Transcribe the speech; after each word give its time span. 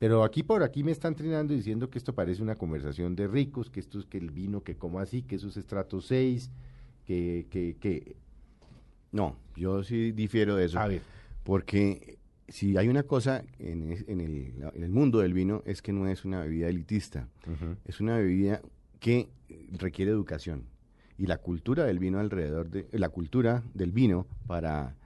Pero 0.00 0.24
aquí 0.24 0.42
por 0.42 0.62
aquí 0.64 0.82
me 0.82 0.90
están 0.90 1.14
trinando 1.14 1.54
diciendo 1.54 1.88
que 1.90 1.98
esto 1.98 2.14
parece 2.14 2.42
una 2.42 2.56
conversación 2.56 3.14
de 3.14 3.28
ricos, 3.28 3.70
que 3.70 3.78
esto 3.78 3.98
es 4.00 4.06
que 4.06 4.18
el 4.18 4.30
vino, 4.30 4.62
que 4.64 4.74
como 4.74 4.98
así, 4.98 5.22
que 5.22 5.36
eso 5.36 5.46
es 5.48 5.56
estrato 5.56 6.00
6, 6.00 6.50
que, 7.06 7.46
que, 7.50 7.76
que... 7.78 8.16
No, 9.12 9.36
yo 9.56 9.84
sí 9.84 10.10
difiero 10.12 10.56
de 10.56 10.64
eso. 10.64 10.78
A 10.80 10.88
ver. 10.88 11.02
Porque 11.44 12.16
si 12.48 12.76
hay 12.78 12.88
una 12.88 13.02
cosa 13.02 13.44
en, 13.58 13.92
es- 13.92 14.04
en 14.08 14.20
el, 14.20 14.54
en 14.74 14.82
el 14.82 14.90
mundo 14.90 15.18
del 15.20 15.34
vino 15.34 15.62
es 15.66 15.82
que 15.82 15.92
no 15.92 16.08
es 16.08 16.24
una 16.24 16.40
bebida 16.40 16.68
elitista, 16.68 17.28
es 17.84 18.00
una 18.00 18.16
bebida 18.16 18.62
que 19.00 19.28
requiere 19.78 20.10
educación 20.10 20.64
y 21.18 21.26
la 21.26 21.36
cultura 21.38 21.84
del 21.84 21.98
vino 21.98 22.18
alrededor 22.20 22.70
de 22.70 22.86
la 22.98 23.10
cultura 23.10 23.62
del 23.74 23.92
vino 23.92 24.26
para 24.46 24.96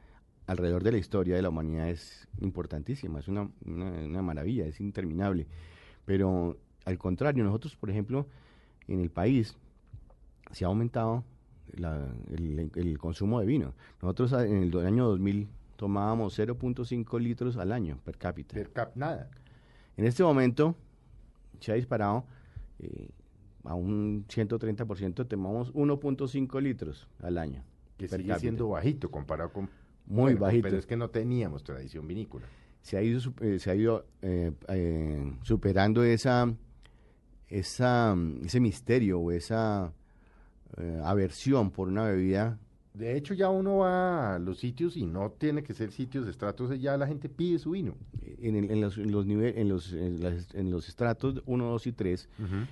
alrededor 0.46 0.82
de 0.82 0.92
la 0.92 0.98
historia 0.98 1.36
de 1.36 1.42
la 1.42 1.48
humanidad 1.48 1.88
es 1.88 2.28
importantísima, 2.40 3.18
es 3.20 3.28
una, 3.28 3.48
una, 3.64 3.90
una 3.90 4.22
maravilla, 4.22 4.66
es 4.66 4.80
interminable. 4.80 5.46
Pero 6.04 6.58
al 6.84 6.98
contrario, 6.98 7.44
nosotros, 7.44 7.76
por 7.76 7.90
ejemplo, 7.90 8.26
en 8.88 9.00
el 9.00 9.10
país 9.10 9.56
se 10.52 10.64
ha 10.64 10.68
aumentado 10.68 11.24
la- 11.76 12.12
el, 12.30 12.70
el 12.74 12.98
consumo 12.98 13.40
de 13.40 13.46
vino. 13.46 13.74
Nosotros 14.02 14.32
en 14.34 14.62
el 14.62 14.86
año 14.86 15.06
2000 15.06 15.48
tomábamos 15.76 16.38
0.5 16.38 17.18
litros 17.20 17.56
al 17.56 17.72
año 17.72 17.98
per 18.04 18.18
cápita. 18.18 18.54
Per 18.54 18.70
cap, 18.72 18.94
nada. 18.96 19.30
En 19.96 20.04
este 20.04 20.22
momento 20.22 20.76
se 21.60 21.72
ha 21.72 21.74
disparado 21.76 22.26
eh, 22.80 23.08
a 23.64 23.74
un 23.74 24.26
130%, 24.28 25.26
tomamos 25.26 25.72
1.5 25.72 26.60
litros 26.60 27.08
al 27.22 27.38
año. 27.38 27.64
Que 27.96 28.08
sigue 28.08 28.18
cápita. 28.24 28.38
siendo 28.40 28.68
bajito 28.68 29.10
comparado 29.10 29.52
con... 29.52 29.70
Muy 30.06 30.34
bajito. 30.34 30.62
Pero 30.64 30.78
es 30.78 30.86
que 30.86 30.96
no 30.96 31.08
teníamos 31.10 31.64
tradición 31.64 32.06
vinícola. 32.06 32.46
se 32.82 32.96
ha 32.98 33.02
ido, 33.02 33.20
eh, 33.40 33.58
se 33.58 33.70
ha 33.70 33.74
ido 33.74 34.04
eh, 34.22 34.52
eh, 34.68 35.32
superando 35.42 36.04
esa, 36.04 36.52
esa, 37.48 38.16
ese 38.44 38.60
misterio 38.60 39.20
o 39.20 39.30
esa 39.32 39.92
eh, 40.76 41.00
aversión 41.04 41.70
por 41.70 41.88
una 41.88 42.04
bebida. 42.04 42.58
De 42.92 43.16
hecho, 43.16 43.34
ya 43.34 43.48
uno 43.48 43.78
va 43.78 44.34
a 44.36 44.38
los 44.38 44.58
sitios 44.58 44.96
y 44.96 45.04
no 45.06 45.30
tiene 45.32 45.62
que 45.64 45.74
ser 45.74 45.90
sitios 45.90 46.26
de 46.26 46.30
estratos, 46.30 46.78
ya 46.80 46.96
la 46.96 47.06
gente 47.08 47.28
pide 47.28 47.58
su 47.58 47.70
vino. 47.72 47.96
En, 48.38 48.54
el- 48.54 48.70
en 48.70 48.80
los, 48.80 48.98
en 48.98 49.10
los, 49.10 49.26
nive- 49.26 49.54
en 49.56 49.68
los, 49.68 49.92
en 49.92 50.22
las- 50.22 50.54
en 50.54 50.70
los 50.70 50.88
estratos 50.88 51.42
1, 51.46 51.64
2 51.64 51.86
y 51.88 51.92
3, 51.92 52.28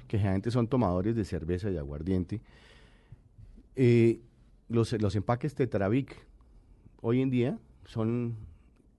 que 0.06 0.18
generalmente 0.18 0.50
son 0.52 0.68
tomadores 0.68 1.16
de 1.16 1.24
cerveza 1.24 1.70
y 1.70 1.76
aguardiente, 1.76 2.40
eh, 3.76 4.20
los, 4.68 4.92
los 5.00 5.16
empaques 5.16 5.54
Tetravic 5.54 6.14
hoy 7.02 7.20
en 7.20 7.28
día 7.30 7.58
son 7.84 8.36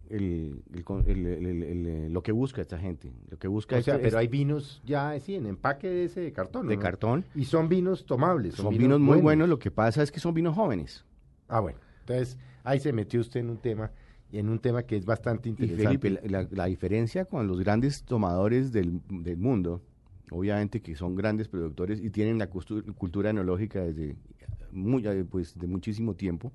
el, 0.09 0.61
el 0.71 0.83
el- 1.07 1.63
el- 1.63 2.13
lo 2.13 2.21
que 2.21 2.31
busca 2.31 2.61
esta 2.61 2.77
gente. 2.77 3.11
Lo 3.31 3.39
que 3.39 3.47
busca 3.47 3.77
O 3.77 3.81
sea, 3.81 3.95
es- 3.95 4.01
pero 4.01 4.19
hay 4.19 4.27
vinos 4.27 4.81
ya 4.85 5.11
así 5.11 5.33
en 5.33 5.47
empaque 5.47 5.87
de 5.89 6.03
ese 6.05 6.19
de 6.21 6.31
cartón. 6.31 6.67
de 6.67 6.75
¿no? 6.75 6.81
cartón. 6.81 7.25
Y 7.33 7.45
son 7.45 7.67
vinos 7.69 8.05
tomables. 8.05 8.53
Son 8.55 8.77
vinos 8.77 8.99
muy 8.99 9.19
buenos, 9.19 9.49
lo 9.49 9.57
que 9.57 9.71
pasa 9.71 10.03
es 10.03 10.11
que 10.11 10.19
son 10.19 10.35
vinos 10.35 10.53
jóvenes. 10.55 11.03
Ah, 11.47 11.59
bueno. 11.61 11.79
Entonces, 12.01 12.37
ahí 12.63 12.79
se 12.79 12.93
metió 12.93 13.21
usted 13.21 13.39
en 13.39 13.49
un 13.49 13.57
tema, 13.57 13.91
y 14.31 14.37
en 14.39 14.49
un 14.49 14.59
tema 14.59 14.83
que 14.83 14.97
es 14.97 15.05
bastante 15.05 15.47
Y 15.49 15.51
interesante. 15.53 15.99
Felipe, 16.09 16.29
la, 16.51 16.65
diferencia 16.65 17.25
con 17.25 17.47
los 17.47 17.59
grandes 17.59 18.03
tomadores 18.03 18.71
del, 18.71 18.99
del 19.09 19.37
mundo, 19.37 19.81
obviamente 20.31 20.81
que 20.81 20.95
son 20.95 21.15
grandes 21.15 21.47
productores 21.47 22.01
y 22.01 22.09
tienen 22.09 22.37
la 22.39 22.47
cultura 22.47 23.29
enológica 23.29 23.81
desde 23.83 24.15
muy, 24.71 25.07
eh, 25.07 25.23
pues, 25.29 25.57
de 25.57 25.67
muchísimo 25.67 26.15
tiempo, 26.15 26.51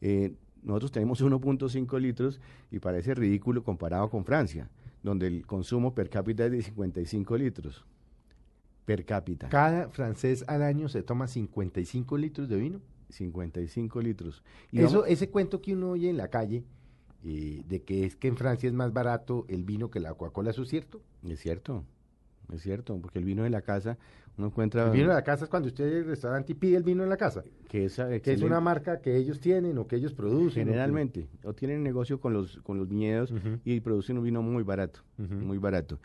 eh, 0.00 0.34
nosotros 0.62 0.92
tenemos 0.92 1.22
1.5 1.22 2.00
litros 2.00 2.40
y 2.70 2.78
parece 2.78 3.14
ridículo 3.14 3.62
comparado 3.62 4.10
con 4.10 4.24
Francia, 4.24 4.68
donde 5.02 5.26
el 5.28 5.46
consumo 5.46 5.94
per 5.94 6.10
cápita 6.10 6.46
es 6.46 6.52
de 6.52 6.62
55 6.62 7.36
litros. 7.36 7.84
Per 8.84 9.04
cápita. 9.04 9.48
Cada 9.48 9.88
francés 9.90 10.44
al 10.48 10.62
año 10.62 10.88
se 10.88 11.02
toma 11.02 11.26
55 11.26 12.16
litros 12.18 12.48
de 12.48 12.56
vino. 12.56 12.80
55 13.08 14.00
litros. 14.00 14.42
Y 14.72 14.78
Eso, 14.80 14.98
vamos- 14.98 15.08
ese 15.10 15.30
cuento 15.30 15.62
que 15.62 15.72
uno 15.74 15.90
oye 15.90 16.10
en 16.10 16.16
la 16.16 16.28
calle, 16.28 16.64
eh, 17.24 17.62
de 17.68 17.82
que 17.82 18.04
es 18.04 18.16
que 18.16 18.26
en 18.28 18.36
Francia 18.36 18.66
es 18.68 18.74
más 18.74 18.92
barato 18.92 19.44
el 19.48 19.62
vino 19.64 19.90
que 19.90 20.00
la 20.00 20.14
Coca-Cola, 20.14 20.50
¿eso 20.50 20.62
es 20.62 20.68
cierto? 20.68 21.00
es 21.24 21.40
cierto, 21.40 21.84
es 22.52 22.62
cierto, 22.62 22.98
porque 23.00 23.18
el 23.18 23.24
vino 23.24 23.42
de 23.42 23.50
la 23.50 23.62
casa 23.62 23.98
uno 24.38 24.48
encuentra 24.48 24.86
El 24.86 24.92
vino 24.92 25.08
de 25.08 25.14
la 25.14 25.24
casa 25.24 25.44
es 25.44 25.50
cuando 25.50 25.68
usted 25.68 25.86
llega 25.86 25.98
al 26.00 26.06
restaurante 26.06 26.52
y 26.52 26.54
pide 26.54 26.76
el 26.76 26.82
vino 26.82 27.02
en 27.02 27.08
la 27.08 27.16
casa, 27.16 27.42
que 27.68 27.86
es, 27.86 27.96
que 27.96 28.02
es 28.02 28.10
excelente. 28.12 28.44
una 28.46 28.60
marca 28.60 29.00
que 29.00 29.16
ellos 29.16 29.40
tienen 29.40 29.78
o 29.78 29.86
que 29.86 29.96
ellos 29.96 30.12
producen. 30.12 30.44
o 30.46 30.50
que- 30.52 30.70
Generalmente, 30.72 31.28
o 31.42 31.54
tienen 31.54 31.82
negocio 31.82 32.20
con 32.20 32.32
los, 32.34 32.58
con 32.58 32.76
los 32.78 32.86
viñedos 32.88 33.32
y 33.64 33.80
producen 33.80 34.18
un 34.18 34.24
vino 34.24 34.42
muy 34.42 34.62
barato, 34.62 35.00
muy 35.16 35.58
barato. 35.58 35.98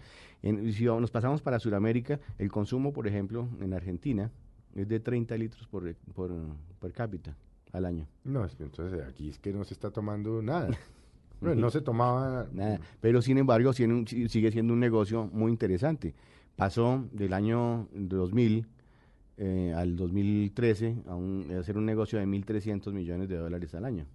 En, 0.43 0.71
si 0.73 0.85
nos 0.85 1.11
pasamos 1.11 1.41
para 1.41 1.59
Sudamérica, 1.59 2.19
el 2.37 2.49
consumo, 2.51 2.93
por 2.93 3.05
ejemplo, 3.07 3.47
en 3.59 3.73
Argentina 3.73 4.31
es 4.75 4.87
de 4.87 4.99
30 5.01 5.35
litros 5.37 5.67
por, 5.67 5.93
por, 6.15 6.31
per 6.79 6.93
cápita 6.93 7.35
al 7.73 7.85
año. 7.85 8.07
No, 8.23 8.47
entonces 8.59 9.01
aquí 9.07 9.29
es 9.29 9.37
que 9.39 9.51
no 9.53 9.63
se 9.65 9.73
está 9.73 9.91
tomando 9.91 10.41
nada. 10.41 10.69
Bueno, 11.41 11.59
no 11.61 11.69
se 11.71 11.81
tomaba 11.81 12.47
Nada. 12.53 12.79
Pero 13.01 13.21
sin 13.21 13.37
embargo, 13.37 13.73
sigue 13.73 14.51
siendo 14.51 14.73
un 14.73 14.79
negocio 14.79 15.29
muy 15.33 15.51
interesante. 15.51 16.13
Pasó 16.55 17.03
del 17.11 17.33
año 17.33 17.87
2000 17.93 18.67
eh, 19.37 19.73
al 19.75 19.95
2013 19.95 20.97
a, 21.07 21.15
un- 21.15 21.47
a 21.55 21.59
hacer 21.59 21.77
un 21.77 21.85
negocio 21.85 22.19
de 22.19 22.25
1.300 22.27 22.93
millones 22.93 23.27
de 23.29 23.37
dólares 23.37 23.73
al 23.73 23.85
año. 23.85 24.05